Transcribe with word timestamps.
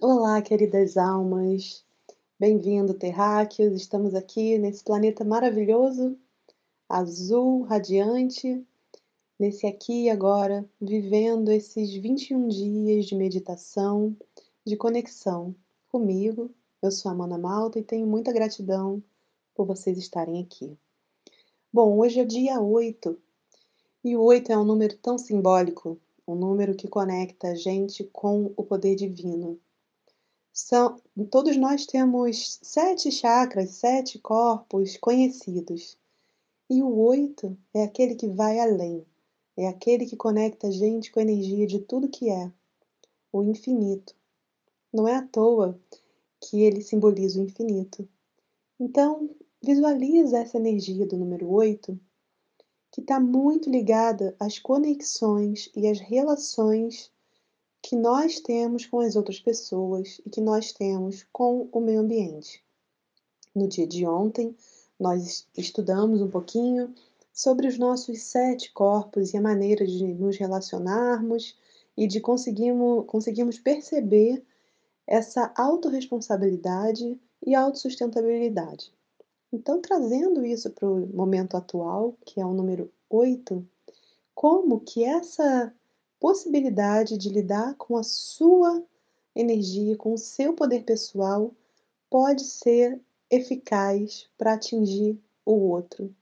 Olá, 0.00 0.40
queridas 0.40 0.96
almas. 0.96 1.84
Bem-vindo, 2.38 2.94
terráqueos. 2.94 3.74
Estamos 3.74 4.14
aqui 4.14 4.56
nesse 4.56 4.84
planeta 4.84 5.24
maravilhoso, 5.24 6.16
azul, 6.88 7.62
radiante, 7.62 8.64
nesse 9.36 9.66
aqui 9.66 10.04
e 10.04 10.10
agora, 10.10 10.64
vivendo 10.80 11.50
esses 11.50 11.92
21 11.92 12.46
dias 12.46 13.06
de 13.06 13.16
meditação, 13.16 14.16
de 14.64 14.76
conexão 14.76 15.52
comigo. 15.88 16.48
Eu 16.80 16.92
sou 16.92 17.10
a 17.10 17.12
Amanda 17.12 17.36
Malta 17.36 17.80
e 17.80 17.82
tenho 17.82 18.06
muita 18.06 18.32
gratidão 18.32 19.02
por 19.52 19.66
vocês 19.66 19.98
estarem 19.98 20.40
aqui. 20.40 20.78
Bom, 21.72 21.98
hoje 21.98 22.20
é 22.20 22.24
dia 22.24 22.60
8 22.60 23.18
e 24.04 24.16
o 24.16 24.22
8 24.22 24.52
é 24.52 24.56
um 24.56 24.64
número 24.64 24.96
tão 24.98 25.18
simbólico, 25.18 25.98
um 26.24 26.36
número 26.36 26.76
que 26.76 26.86
conecta 26.86 27.48
a 27.48 27.54
gente 27.56 28.04
com 28.12 28.52
o 28.56 28.62
poder 28.62 28.94
divino 28.94 29.58
são, 30.58 31.00
todos 31.30 31.56
nós 31.56 31.86
temos 31.86 32.58
sete 32.62 33.12
chakras, 33.12 33.70
sete 33.76 34.18
corpos 34.18 34.96
conhecidos. 34.96 35.96
E 36.68 36.82
o 36.82 36.98
oito 36.98 37.56
é 37.72 37.84
aquele 37.84 38.16
que 38.16 38.26
vai 38.26 38.58
além, 38.58 39.06
é 39.56 39.68
aquele 39.68 40.04
que 40.04 40.16
conecta 40.16 40.66
a 40.66 40.70
gente 40.70 41.12
com 41.12 41.20
a 41.20 41.22
energia 41.22 41.64
de 41.64 41.78
tudo 41.78 42.08
que 42.08 42.28
é, 42.28 42.50
o 43.32 43.44
infinito. 43.44 44.16
Não 44.92 45.06
é 45.06 45.14
à 45.14 45.22
toa 45.22 45.80
que 46.40 46.62
ele 46.62 46.82
simboliza 46.82 47.40
o 47.40 47.44
infinito. 47.44 48.08
Então, 48.80 49.30
visualiza 49.62 50.38
essa 50.38 50.56
energia 50.56 51.06
do 51.06 51.16
número 51.16 51.48
oito, 51.50 51.98
que 52.90 53.00
está 53.00 53.20
muito 53.20 53.70
ligada 53.70 54.34
às 54.40 54.58
conexões 54.58 55.70
e 55.76 55.86
às 55.86 56.00
relações 56.00 57.12
que 57.82 57.96
nós 57.96 58.40
temos 58.40 58.86
com 58.86 59.00
as 59.00 59.16
outras 59.16 59.40
pessoas 59.40 60.20
e 60.26 60.30
que 60.30 60.40
nós 60.40 60.72
temos 60.72 61.26
com 61.32 61.68
o 61.72 61.80
meio 61.80 62.00
ambiente. 62.00 62.62
No 63.54 63.68
dia 63.68 63.86
de 63.86 64.06
ontem, 64.06 64.54
nós 64.98 65.46
estudamos 65.56 66.20
um 66.20 66.28
pouquinho 66.28 66.94
sobre 67.32 67.68
os 67.68 67.78
nossos 67.78 68.22
sete 68.22 68.72
corpos 68.72 69.32
e 69.32 69.36
a 69.36 69.40
maneira 69.40 69.86
de 69.86 70.04
nos 70.14 70.36
relacionarmos 70.36 71.56
e 71.96 72.06
de 72.06 72.20
conseguirmos, 72.20 73.04
conseguirmos 73.06 73.58
perceber 73.58 74.44
essa 75.06 75.52
autorresponsabilidade 75.56 77.18
e 77.44 77.54
autossustentabilidade. 77.54 78.92
Então, 79.52 79.80
trazendo 79.80 80.44
isso 80.44 80.70
para 80.70 80.86
o 80.86 81.06
momento 81.06 81.56
atual, 81.56 82.14
que 82.24 82.40
é 82.40 82.44
o 82.44 82.52
número 82.52 82.92
8, 83.08 83.66
como 84.34 84.80
que 84.80 85.02
essa 85.02 85.72
possibilidade 86.20 87.16
de 87.16 87.28
lidar 87.28 87.74
com 87.76 87.96
a 87.96 88.02
sua 88.02 88.82
energia, 89.34 89.96
com 89.96 90.12
o 90.12 90.18
seu 90.18 90.52
poder 90.54 90.84
pessoal, 90.84 91.54
pode 92.10 92.44
ser 92.44 93.00
eficaz 93.30 94.28
para 94.36 94.54
atingir 94.54 95.18
o 95.44 95.52
outro. 95.52 96.14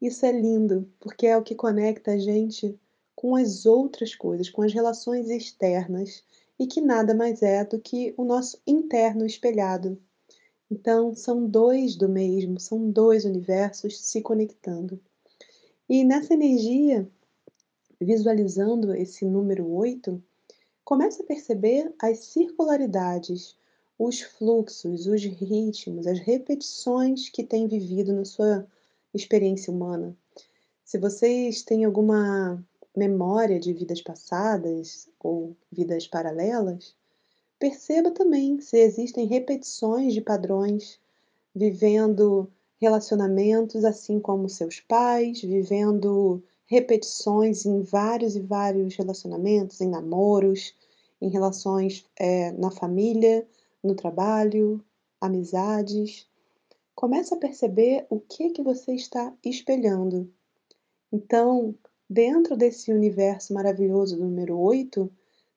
Isso 0.00 0.24
é 0.24 0.32
lindo, 0.32 0.90
porque 0.98 1.26
é 1.26 1.36
o 1.36 1.42
que 1.42 1.54
conecta 1.54 2.12
a 2.12 2.18
gente 2.18 2.78
com 3.14 3.36
as 3.36 3.66
outras 3.66 4.14
coisas, 4.14 4.48
com 4.48 4.62
as 4.62 4.72
relações 4.72 5.28
externas, 5.28 6.24
e 6.58 6.66
que 6.66 6.80
nada 6.80 7.14
mais 7.14 7.42
é 7.42 7.64
do 7.64 7.78
que 7.78 8.14
o 8.16 8.24
nosso 8.24 8.58
interno 8.66 9.26
espelhado. 9.26 10.00
Então, 10.70 11.14
são 11.14 11.46
dois 11.46 11.96
do 11.96 12.08
mesmo, 12.08 12.60
são 12.60 12.90
dois 12.90 13.24
universos 13.24 14.00
se 14.00 14.22
conectando. 14.22 15.00
E 15.88 16.04
nessa 16.04 16.32
energia, 16.32 17.06
visualizando 18.00 18.94
esse 18.94 19.24
número 19.24 19.70
8, 19.70 20.22
comece 20.84 21.22
a 21.22 21.26
perceber 21.26 21.94
as 22.00 22.18
circularidades, 22.18 23.54
os 23.98 24.22
fluxos, 24.22 25.06
os 25.06 25.22
ritmos, 25.22 26.06
as 26.06 26.18
repetições 26.18 27.28
que 27.28 27.44
tem 27.44 27.68
vivido 27.68 28.12
na 28.12 28.24
sua 28.24 28.66
experiência 29.12 29.72
humana. 29.72 30.16
Se 30.84 30.98
vocês 30.98 31.62
têm 31.62 31.84
alguma 31.84 32.64
memória 32.96 33.60
de 33.60 33.72
vidas 33.72 34.00
passadas 34.00 35.08
ou 35.20 35.54
vidas 35.70 36.06
paralelas, 36.06 36.94
perceba 37.58 38.10
também 38.10 38.60
se 38.60 38.78
existem 38.78 39.26
repetições 39.26 40.14
de 40.14 40.20
padrões, 40.20 40.98
vivendo 41.54 42.50
relacionamentos 42.80 43.84
assim 43.84 44.18
como 44.18 44.48
seus 44.48 44.80
pais, 44.80 45.42
vivendo 45.42 46.42
repetições 46.70 47.66
em 47.66 47.82
vários 47.82 48.36
e 48.36 48.40
vários 48.40 48.94
relacionamentos, 48.94 49.80
em 49.80 49.88
namoros, 49.88 50.72
em 51.20 51.28
relações 51.28 52.06
é, 52.16 52.52
na 52.52 52.70
família, 52.70 53.44
no 53.82 53.96
trabalho, 53.96 54.80
amizades. 55.20 56.28
Comece 56.94 57.34
a 57.34 57.36
perceber 57.36 58.06
o 58.08 58.20
que 58.20 58.50
que 58.50 58.62
você 58.62 58.94
está 58.94 59.34
espelhando. 59.44 60.32
Então, 61.12 61.74
dentro 62.08 62.56
desse 62.56 62.92
universo 62.92 63.52
maravilhoso 63.52 64.16
do 64.16 64.24
número 64.24 64.56
8, 64.56 65.10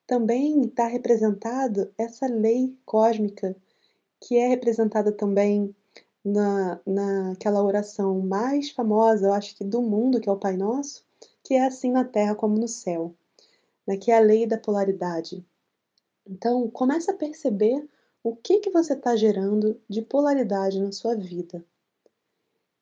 também 0.08 0.62
está 0.62 0.88
representado 0.88 1.92
essa 1.96 2.26
lei 2.26 2.76
cósmica, 2.84 3.56
que 4.20 4.36
é 4.36 4.48
representada 4.48 5.12
também 5.12 5.74
na, 6.24 6.80
naquela 6.86 7.62
oração 7.62 8.20
mais 8.20 8.70
famosa, 8.70 9.26
eu 9.26 9.32
acho 9.34 9.54
que 9.54 9.64
do 9.64 9.82
mundo, 9.82 10.20
que 10.20 10.28
é 10.28 10.32
o 10.32 10.38
Pai 10.38 10.56
Nosso, 10.56 11.04
que 11.42 11.54
é 11.54 11.66
assim 11.66 11.92
na 11.92 12.04
Terra 12.04 12.34
como 12.34 12.58
no 12.58 12.66
céu, 12.66 13.14
né, 13.86 13.96
que 13.96 14.10
é 14.10 14.16
a 14.16 14.20
lei 14.20 14.46
da 14.46 14.56
polaridade. 14.58 15.44
Então, 16.26 16.70
comece 16.70 17.10
a 17.10 17.14
perceber 17.14 17.86
o 18.22 18.34
que, 18.34 18.60
que 18.60 18.70
você 18.70 18.94
está 18.94 19.14
gerando 19.14 19.78
de 19.88 20.00
polaridade 20.00 20.80
na 20.80 20.90
sua 20.90 21.14
vida. 21.14 21.62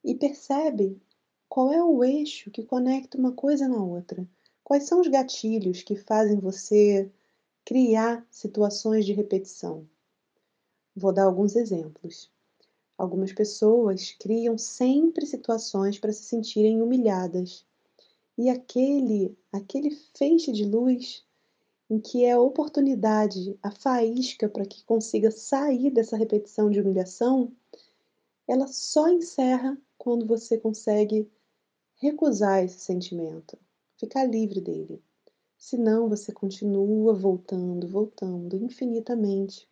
E 0.04 0.14
percebe 0.14 1.00
qual 1.48 1.72
é 1.72 1.82
o 1.82 2.02
eixo 2.04 2.50
que 2.50 2.64
conecta 2.64 3.18
uma 3.18 3.32
coisa 3.32 3.66
na 3.66 3.82
outra. 3.82 4.26
Quais 4.62 4.84
são 4.84 5.00
os 5.00 5.08
gatilhos 5.08 5.82
que 5.82 5.96
fazem 5.96 6.38
você 6.38 7.10
criar 7.64 8.24
situações 8.30 9.04
de 9.04 9.12
repetição? 9.12 9.86
Vou 10.94 11.12
dar 11.12 11.24
alguns 11.24 11.56
exemplos. 11.56 12.31
Algumas 13.02 13.32
pessoas 13.32 14.12
criam 14.12 14.56
sempre 14.56 15.26
situações 15.26 15.98
para 15.98 16.12
se 16.12 16.22
sentirem 16.22 16.80
humilhadas. 16.80 17.66
E 18.38 18.48
aquele, 18.48 19.36
aquele 19.50 19.90
feixe 20.16 20.52
de 20.52 20.64
luz 20.64 21.24
em 21.90 21.98
que 21.98 22.24
é 22.24 22.30
a 22.30 22.40
oportunidade, 22.40 23.58
a 23.60 23.72
faísca 23.72 24.48
para 24.48 24.64
que 24.64 24.84
consiga 24.84 25.32
sair 25.32 25.90
dessa 25.90 26.16
repetição 26.16 26.70
de 26.70 26.80
humilhação, 26.80 27.50
ela 28.46 28.68
só 28.68 29.08
encerra 29.08 29.76
quando 29.98 30.24
você 30.24 30.56
consegue 30.56 31.28
recusar 31.96 32.62
esse 32.62 32.78
sentimento, 32.78 33.58
ficar 33.96 34.26
livre 34.26 34.60
dele. 34.60 35.02
Senão 35.58 36.08
você 36.08 36.30
continua 36.30 37.12
voltando, 37.14 37.88
voltando 37.88 38.62
infinitamente. 38.62 39.68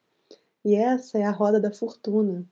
E 0.65 0.75
essa 0.75 1.17
é 1.17 1.23
a 1.23 1.31
roda 1.31 1.61
da 1.61 1.71
fortuna. 1.71 2.45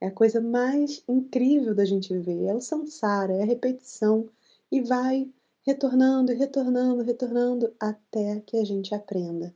É 0.00 0.06
a 0.06 0.10
coisa 0.10 0.40
mais 0.40 1.04
incrível 1.06 1.74
da 1.74 1.84
gente 1.84 2.16
ver. 2.18 2.46
É 2.46 2.54
o 2.54 2.60
samsara, 2.60 3.34
é 3.34 3.42
a 3.42 3.46
repetição. 3.46 4.28
E 4.72 4.80
vai 4.80 5.30
retornando, 5.62 6.32
retornando, 6.32 7.02
retornando 7.02 7.74
até 7.78 8.40
que 8.40 8.56
a 8.56 8.64
gente 8.64 8.94
aprenda. 8.94 9.54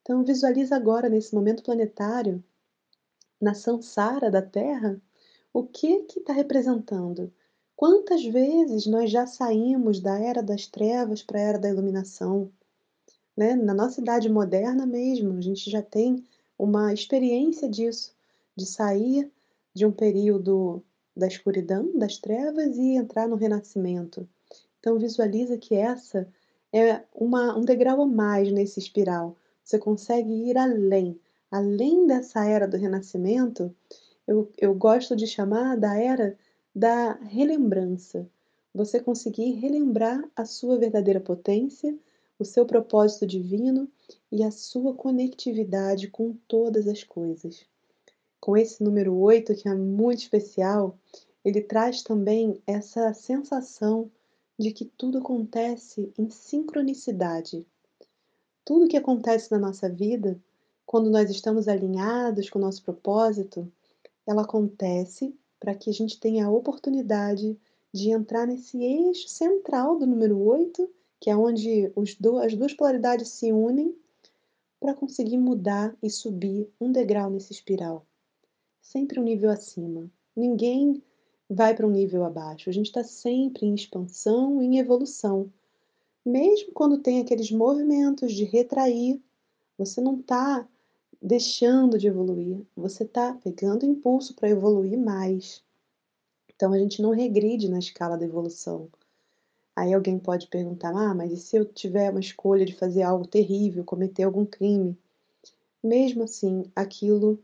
Então 0.00 0.24
visualiza 0.24 0.76
agora 0.76 1.08
nesse 1.08 1.34
momento 1.34 1.62
planetário, 1.62 2.42
na 3.40 3.52
samsara 3.54 4.30
da 4.30 4.40
Terra, 4.40 5.00
o 5.52 5.64
que 5.64 6.04
que 6.04 6.20
está 6.20 6.32
representando? 6.32 7.32
Quantas 7.74 8.24
vezes 8.24 8.86
nós 8.86 9.10
já 9.10 9.26
saímos 9.26 10.00
da 10.00 10.18
era 10.18 10.42
das 10.42 10.66
trevas 10.66 11.22
para 11.22 11.38
a 11.38 11.42
era 11.42 11.58
da 11.58 11.68
iluminação? 11.68 12.50
Né? 13.36 13.54
Na 13.54 13.74
nossa 13.74 14.00
idade 14.00 14.30
moderna 14.30 14.86
mesmo, 14.86 15.36
a 15.36 15.40
gente 15.42 15.70
já 15.70 15.82
tem 15.82 16.24
uma 16.58 16.94
experiência 16.94 17.68
disso, 17.68 18.14
de 18.56 18.64
sair 18.64 19.30
de 19.76 19.84
um 19.84 19.92
período 19.92 20.82
da 21.14 21.26
escuridão, 21.26 21.98
das 21.98 22.16
trevas 22.16 22.78
e 22.78 22.94
entrar 22.94 23.28
no 23.28 23.36
renascimento. 23.36 24.26
Então 24.80 24.98
visualiza 24.98 25.58
que 25.58 25.74
essa 25.74 26.26
é 26.72 27.02
uma, 27.14 27.54
um 27.54 27.60
degrau 27.60 28.00
a 28.00 28.06
mais 28.06 28.50
nesse 28.50 28.80
espiral. 28.80 29.36
Você 29.62 29.78
consegue 29.78 30.32
ir 30.32 30.56
além, 30.56 31.20
além 31.50 32.06
dessa 32.06 32.42
era 32.46 32.66
do 32.66 32.78
renascimento. 32.78 33.70
Eu, 34.26 34.50
eu 34.56 34.74
gosto 34.74 35.14
de 35.14 35.26
chamar 35.26 35.76
da 35.76 35.94
era 35.94 36.38
da 36.74 37.12
relembrança. 37.12 38.26
Você 38.74 38.98
conseguir 38.98 39.50
relembrar 39.56 40.26
a 40.34 40.46
sua 40.46 40.78
verdadeira 40.78 41.20
potência, 41.20 41.94
o 42.38 42.46
seu 42.46 42.64
propósito 42.64 43.26
divino 43.26 43.86
e 44.32 44.42
a 44.42 44.50
sua 44.50 44.94
conectividade 44.94 46.08
com 46.08 46.34
todas 46.48 46.88
as 46.88 47.04
coisas 47.04 47.66
com 48.46 48.56
esse 48.56 48.80
número 48.80 49.12
8, 49.12 49.56
que 49.56 49.68
é 49.68 49.74
muito 49.74 50.20
especial, 50.20 50.96
ele 51.44 51.60
traz 51.60 52.04
também 52.04 52.62
essa 52.64 53.12
sensação 53.12 54.08
de 54.56 54.70
que 54.70 54.84
tudo 54.84 55.18
acontece 55.18 56.12
em 56.16 56.30
sincronicidade. 56.30 57.66
Tudo 58.64 58.86
que 58.86 58.96
acontece 58.96 59.50
na 59.50 59.58
nossa 59.58 59.88
vida 59.88 60.40
Quando 60.86 61.10
nós 61.10 61.28
estamos 61.28 61.66
alinhados 61.66 62.48
com 62.48 62.60
o 62.60 62.62
nosso 62.62 62.80
propósito, 62.84 63.70
ela 64.24 64.42
acontece 64.42 65.34
para 65.58 65.74
que 65.74 65.90
a 65.90 65.92
gente 65.92 66.20
tenha 66.20 66.46
a 66.46 66.50
oportunidade 66.50 67.58
de 67.92 68.10
entrar 68.10 68.46
nesse 68.46 68.80
eixo 68.80 69.28
central 69.28 69.98
do 69.98 70.06
número 70.06 70.40
8, 70.40 70.88
que 71.18 71.28
é 71.28 71.36
onde 71.36 71.92
do 72.20 72.38
as 72.38 72.54
2 72.54 72.74
polaridades 72.74 73.30
se 73.30 73.52
unem, 73.52 73.96
para 74.78 74.94
conseguir 74.94 75.38
mudar 75.38 75.96
e 76.00 76.08
subir 76.08 76.70
um 76.80 76.92
degrau 76.92 77.30
nesse 77.30 77.52
espiral. 77.52 78.06
Sempre 78.88 79.18
um 79.18 79.24
nível 79.24 79.50
acima. 79.50 80.08
Ninguém 80.36 81.02
vai 81.50 81.74
para 81.74 81.84
um 81.84 81.90
nível 81.90 82.22
abaixo, 82.22 82.70
a 82.70 82.72
gente 82.72 82.86
está 82.86 83.02
sempre 83.02 83.66
em 83.66 83.74
expansão 83.74 84.62
em 84.62 84.78
evolução. 84.78 85.52
Mesmo 86.24 86.72
quando 86.72 87.02
tem 87.02 87.20
aqueles 87.20 87.50
movimentos 87.50 88.32
de 88.32 88.44
retrair, 88.44 89.20
você 89.76 90.00
não 90.00 90.20
está 90.20 90.68
deixando 91.20 91.98
de 91.98 92.06
evoluir, 92.06 92.64
você 92.76 93.02
está 93.02 93.34
pegando 93.34 93.84
impulso 93.84 94.36
para 94.36 94.50
evoluir 94.50 94.96
mais. 94.96 95.64
Então 96.54 96.72
a 96.72 96.78
gente 96.78 97.02
não 97.02 97.10
regride 97.10 97.68
na 97.68 97.80
escala 97.80 98.16
da 98.16 98.24
evolução. 98.24 98.88
Aí 99.74 99.92
alguém 99.92 100.16
pode 100.16 100.46
perguntar: 100.46 100.94
"Ah, 100.94 101.12
mas 101.12 101.32
e 101.32 101.36
se 101.36 101.56
eu 101.56 101.64
tiver 101.64 102.08
uma 102.12 102.20
escolha 102.20 102.64
de 102.64 102.72
fazer 102.72 103.02
algo 103.02 103.26
terrível, 103.26 103.82
cometer 103.84 104.22
algum 104.22 104.46
crime?". 104.46 104.96
Mesmo 105.82 106.22
assim, 106.22 106.70
aquilo 106.76 107.36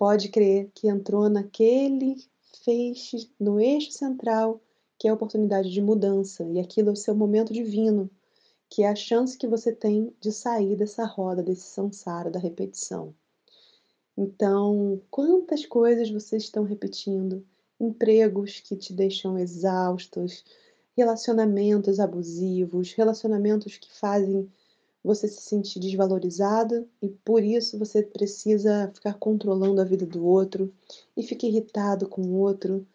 pode 0.00 0.30
crer 0.30 0.70
que 0.74 0.88
entrou 0.88 1.28
naquele 1.28 2.16
feixe, 2.64 3.30
no 3.38 3.60
eixo 3.60 3.92
central, 3.92 4.58
que 4.98 5.06
é 5.06 5.10
a 5.10 5.14
oportunidade 5.14 5.70
de 5.70 5.82
mudança, 5.82 6.42
e 6.42 6.58
aquilo 6.58 6.88
é 6.88 6.92
o 6.92 6.96
seu 6.96 7.14
momento 7.14 7.52
divino, 7.52 8.10
que 8.70 8.82
é 8.82 8.88
a 8.88 8.94
chance 8.94 9.36
que 9.36 9.46
você 9.46 9.74
tem 9.74 10.10
de 10.18 10.32
sair 10.32 10.74
dessa 10.74 11.04
roda, 11.04 11.42
desse 11.42 11.66
samsara, 11.66 12.30
da 12.30 12.38
repetição. 12.38 13.14
Então, 14.16 15.02
quantas 15.10 15.66
coisas 15.66 16.10
vocês 16.10 16.44
estão 16.44 16.64
repetindo? 16.64 17.46
Empregos 17.78 18.58
que 18.58 18.76
te 18.76 18.94
deixam 18.94 19.36
exaustos, 19.38 20.42
relacionamentos 20.96 22.00
abusivos, 22.00 22.94
relacionamentos 22.94 23.76
que 23.76 23.92
fazem 23.92 24.50
você 25.02 25.26
se 25.28 25.42
sentir 25.42 25.80
desvalorizada 25.80 26.86
e 27.00 27.08
por 27.08 27.42
isso 27.42 27.78
você 27.78 28.02
precisa 28.02 28.90
ficar 28.94 29.14
controlando 29.14 29.80
a 29.80 29.84
vida 29.84 30.04
do 30.04 30.24
outro 30.24 30.72
e 31.16 31.22
fica 31.22 31.46
irritado 31.46 32.08
com 32.08 32.22
o 32.22 32.38
outro. 32.38 32.86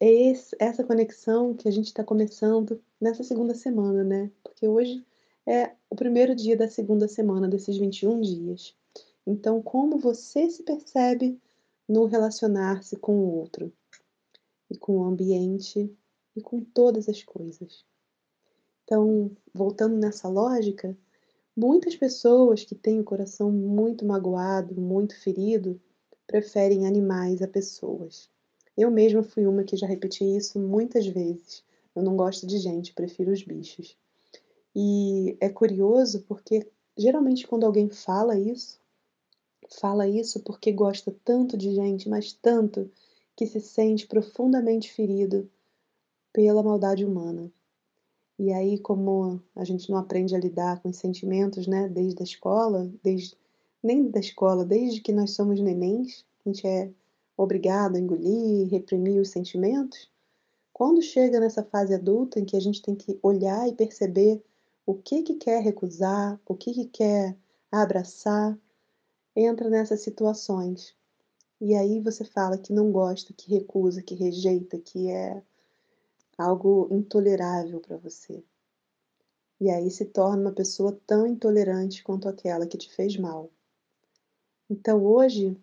É 0.00 0.10
esse, 0.10 0.56
essa 0.58 0.82
conexão 0.82 1.54
que 1.54 1.68
a 1.68 1.70
gente 1.70 1.86
está 1.86 2.02
começando 2.02 2.82
nessa 3.00 3.22
segunda 3.22 3.54
semana, 3.54 4.02
né? 4.02 4.30
Porque 4.42 4.66
hoje 4.66 5.04
é 5.46 5.72
o 5.88 5.94
primeiro 5.94 6.34
dia 6.34 6.56
da 6.56 6.68
segunda 6.68 7.06
semana 7.06 7.48
desses 7.48 7.76
21 7.76 8.20
dias. 8.20 8.74
Então, 9.26 9.62
como 9.62 9.98
você 9.98 10.50
se 10.50 10.62
percebe 10.62 11.38
no 11.88 12.06
relacionar-se 12.06 12.96
com 12.96 13.16
o 13.18 13.34
outro 13.36 13.72
e 14.70 14.76
com 14.76 14.98
o 14.98 15.04
ambiente 15.04 15.92
e 16.36 16.40
com 16.40 16.62
todas 16.62 17.08
as 17.08 17.22
coisas. 17.22 17.84
Então, 18.84 19.30
voltando 19.52 19.96
nessa 19.96 20.28
lógica, 20.28 20.96
muitas 21.56 21.96
pessoas 21.96 22.64
que 22.64 22.74
têm 22.74 23.00
o 23.00 23.04
coração 23.04 23.50
muito 23.50 24.04
magoado, 24.04 24.80
muito 24.80 25.18
ferido, 25.18 25.80
preferem 26.26 26.86
animais 26.86 27.42
a 27.42 27.48
pessoas. 27.48 28.28
Eu 28.76 28.90
mesma 28.90 29.22
fui 29.22 29.46
uma 29.46 29.64
que 29.64 29.76
já 29.76 29.86
repeti 29.86 30.24
isso 30.24 30.58
muitas 30.58 31.06
vezes. 31.06 31.62
Eu 31.94 32.02
não 32.02 32.16
gosto 32.16 32.46
de 32.46 32.58
gente, 32.58 32.94
prefiro 32.94 33.32
os 33.32 33.42
bichos. 33.42 33.96
E 34.74 35.36
é 35.40 35.48
curioso 35.48 36.24
porque 36.28 36.70
geralmente 36.96 37.46
quando 37.46 37.64
alguém 37.64 37.88
fala 37.88 38.38
isso, 38.38 38.78
fala 39.80 40.08
isso 40.08 40.40
porque 40.40 40.72
gosta 40.72 41.14
tanto 41.24 41.56
de 41.56 41.74
gente, 41.74 42.08
mas 42.08 42.32
tanto 42.32 42.90
que 43.36 43.46
se 43.46 43.60
sente 43.60 44.06
profundamente 44.06 44.92
ferido 44.92 45.50
pela 46.32 46.62
maldade 46.62 47.04
humana. 47.04 47.50
E 48.42 48.54
aí, 48.54 48.78
como 48.78 49.38
a 49.54 49.64
gente 49.64 49.90
não 49.90 49.98
aprende 49.98 50.34
a 50.34 50.38
lidar 50.38 50.80
com 50.80 50.88
os 50.88 50.96
sentimentos, 50.96 51.66
né, 51.66 51.90
desde 51.90 52.22
a 52.22 52.24
escola, 52.24 52.90
desde 53.04 53.36
nem 53.82 54.10
da 54.10 54.18
escola, 54.18 54.64
desde 54.64 55.02
que 55.02 55.12
nós 55.12 55.32
somos 55.32 55.60
nenéns, 55.60 56.24
a 56.40 56.48
gente 56.48 56.66
é 56.66 56.90
obrigado 57.36 57.96
a 57.96 57.98
engolir, 57.98 58.66
reprimir 58.70 59.20
os 59.20 59.28
sentimentos. 59.28 60.10
Quando 60.72 61.02
chega 61.02 61.38
nessa 61.38 61.62
fase 61.62 61.92
adulta 61.92 62.40
em 62.40 62.46
que 62.46 62.56
a 62.56 62.60
gente 62.60 62.80
tem 62.80 62.94
que 62.94 63.18
olhar 63.22 63.68
e 63.68 63.74
perceber 63.74 64.42
o 64.86 64.94
que 64.94 65.22
que 65.22 65.34
quer 65.34 65.62
recusar, 65.62 66.40
o 66.48 66.54
que 66.54 66.72
que 66.72 66.86
quer 66.86 67.36
abraçar, 67.70 68.58
entra 69.36 69.68
nessas 69.68 70.00
situações. 70.00 70.94
E 71.60 71.74
aí 71.74 72.00
você 72.00 72.24
fala 72.24 72.56
que 72.56 72.72
não 72.72 72.90
gosta, 72.90 73.34
que 73.34 73.50
recusa, 73.50 74.00
que 74.00 74.14
rejeita, 74.14 74.78
que 74.78 75.10
é 75.10 75.42
algo 76.40 76.88
intolerável 76.90 77.80
para 77.80 77.96
você. 77.96 78.42
E 79.60 79.70
aí 79.70 79.90
se 79.90 80.06
torna 80.06 80.42
uma 80.42 80.52
pessoa 80.52 80.98
tão 81.06 81.26
intolerante 81.26 82.02
quanto 82.02 82.28
aquela 82.28 82.66
que 82.66 82.78
te 82.78 82.90
fez 82.90 83.16
mal. 83.16 83.50
Então 84.68 85.04
hoje 85.04 85.54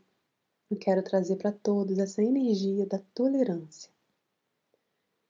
eu 0.70 0.78
quero 0.78 1.02
trazer 1.02 1.38
para 1.38 1.52
todos 1.52 1.98
essa 1.98 2.22
energia 2.22 2.86
da 2.86 3.00
tolerância. 3.16 3.90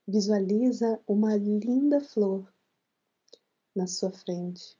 Visualiza 0.06 1.00
uma 1.06 1.36
linda 1.36 2.00
flor 2.00 2.52
na 3.74 3.86
sua 3.86 4.10
frente. 4.10 4.76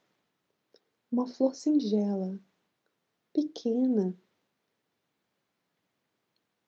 Uma 1.11 1.25
flor 1.25 1.55
singela, 1.55 2.39
pequena, 3.33 4.13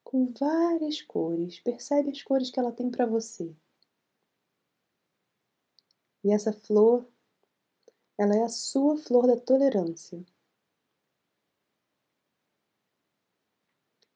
com 0.04 0.32
várias 0.38 1.02
cores. 1.02 1.60
Percebe 1.60 2.10
as 2.10 2.22
cores 2.22 2.50
que 2.50 2.60
ela 2.60 2.72
tem 2.72 2.90
para 2.90 3.06
você. 3.06 3.56
E 6.24 6.32
essa 6.32 6.54
flor, 6.54 7.08
ela 8.18 8.36
é 8.36 8.44
a 8.44 8.50
sua 8.50 8.98
flor 8.98 9.26
da 9.26 9.36
tolerância. 9.36 10.24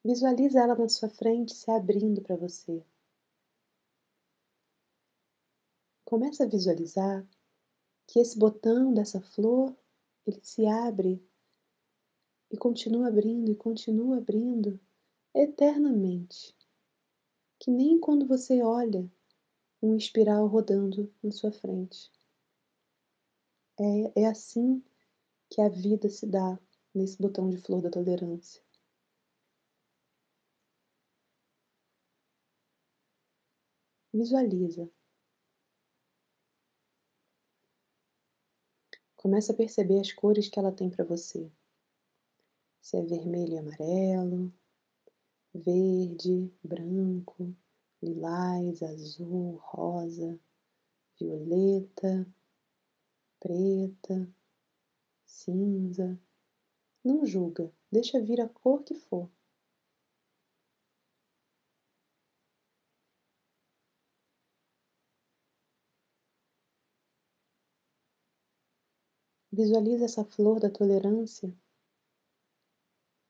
Visualiza 0.04 0.60
ela 0.60 0.76
na 0.76 0.88
sua 0.88 1.08
frente 1.08 1.52
se 1.52 1.68
abrindo 1.68 2.22
para 2.22 2.36
você. 2.36 2.84
Começa 6.04 6.44
a 6.44 6.48
visualizar 6.48 7.26
que 8.06 8.20
esse 8.20 8.38
botão 8.38 8.94
dessa 8.94 9.20
flor, 9.20 9.76
ele 10.24 10.40
se 10.44 10.64
abre 10.64 11.20
e 12.48 12.56
continua 12.56 13.08
abrindo 13.08 13.50
e 13.50 13.56
continua 13.56 14.18
abrindo 14.18 14.78
eternamente. 15.34 16.56
Que 17.58 17.72
nem 17.72 17.98
quando 17.98 18.24
você 18.24 18.62
olha 18.62 19.10
um 19.82 19.96
espiral 19.96 20.46
rodando 20.46 21.12
na 21.22 21.30
sua 21.30 21.52
frente. 21.52 22.10
É, 23.78 24.22
é 24.22 24.26
assim 24.26 24.82
que 25.50 25.60
a 25.60 25.68
vida 25.68 26.08
se 26.08 26.26
dá 26.26 26.58
nesse 26.94 27.18
botão 27.18 27.48
de 27.48 27.58
flor 27.58 27.82
da 27.82 27.90
tolerância. 27.90 28.62
Visualiza. 34.12 34.90
Começa 39.14 39.52
a 39.52 39.56
perceber 39.56 40.00
as 40.00 40.12
cores 40.12 40.48
que 40.48 40.58
ela 40.58 40.72
tem 40.72 40.88
para 40.88 41.04
você. 41.04 41.50
Se 42.80 42.96
é 42.96 43.02
vermelho 43.02 43.54
e 43.54 43.58
amarelo, 43.58 44.52
verde, 45.52 46.50
branco, 46.62 47.54
lilás, 48.06 48.82
azul, 48.82 49.56
rosa, 49.56 50.38
violeta, 51.18 52.26
preta, 53.40 54.32
cinza. 55.24 56.20
Não 57.04 57.26
julga, 57.26 57.72
deixa 57.90 58.20
vir 58.20 58.40
a 58.40 58.48
cor 58.48 58.82
que 58.84 58.94
for. 58.94 59.28
Visualize 69.52 70.04
essa 70.04 70.24
flor 70.24 70.60
da 70.60 70.70
tolerância 70.70 71.52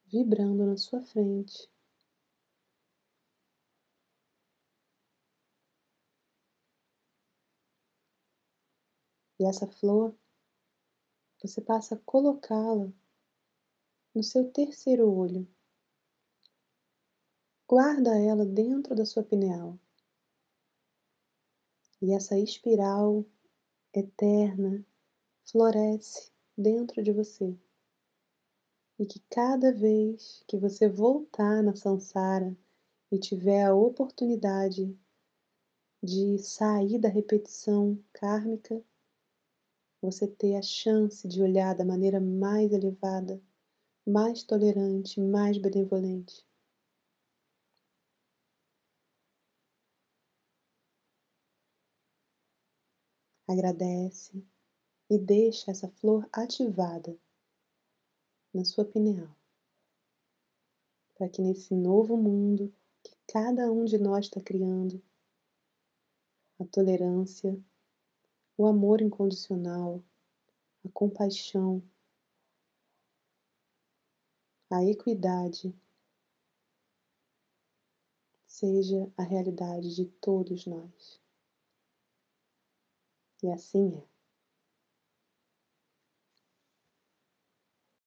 vibrando 0.05 0.65
na 0.65 0.77
sua 0.77 1.01
frente. 1.01 1.69
E 9.39 9.45
essa 9.45 9.67
flor, 9.67 10.15
você 11.41 11.61
passa 11.61 11.95
a 11.95 11.99
colocá-la 11.99 12.91
no 14.13 14.23
seu 14.23 14.51
terceiro 14.51 15.11
olho. 15.11 15.47
Guarda 17.67 18.17
ela 18.17 18.45
dentro 18.45 18.95
da 18.95 19.05
sua 19.05 19.23
pineal. 19.23 19.77
E 22.01 22.13
essa 22.13 22.37
espiral 22.37 23.25
eterna 23.93 24.85
floresce 25.43 26.31
dentro 26.57 27.03
de 27.03 27.11
você. 27.11 27.57
e 28.99 29.05
que 29.05 29.19
cada 29.29 29.71
vez 29.71 30.43
que 30.47 30.57
você 30.57 30.89
voltar 30.89 31.61
na 31.61 31.75
Sansara 31.75 32.57
e 33.11 33.19
tiver 33.19 33.63
a 33.63 33.75
oportunidade 33.75 34.97
de 36.01 36.37
sair 36.39 36.99
da 36.99 37.07
repetição 37.07 38.03
kármica, 38.11 38.83
você 40.01 40.27
ter 40.27 40.55
a 40.55 40.61
chance 40.61 41.27
de 41.27 41.41
olhar 41.41 41.75
da 41.75 41.83
maneira 41.83 42.19
mais 42.19 42.71
elevada, 42.71 43.41
mais 44.05 44.43
tolerante, 44.43 45.19
mais 45.19 45.57
benevolente. 45.57 46.45
Agradece 53.47 54.43
e 55.09 55.17
deixa 55.17 55.71
essa 55.71 55.87
flor 55.87 56.27
ativada 56.33 57.17
na 58.53 58.65
sua 58.65 58.83
pineal, 58.83 59.33
para 61.15 61.29
que 61.29 61.41
nesse 61.41 61.73
novo 61.73 62.17
mundo 62.17 62.73
que 63.03 63.15
cada 63.27 63.71
um 63.71 63.85
de 63.85 63.97
nós 63.97 64.25
está 64.25 64.41
criando, 64.41 65.01
a 66.59 66.65
tolerância, 66.65 67.57
o 68.57 68.65
amor 68.65 69.01
incondicional, 69.01 70.03
a 70.83 70.89
compaixão, 70.89 71.83
a 74.71 74.83
equidade 74.83 75.73
seja 78.47 79.11
a 79.15 79.21
realidade 79.21 79.95
de 79.95 80.05
todos 80.05 80.65
nós. 80.65 81.21
E 83.43 83.51
assim 83.51 83.95
é. 83.95 84.16